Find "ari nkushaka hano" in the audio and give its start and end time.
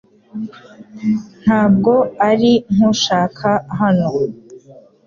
2.29-4.07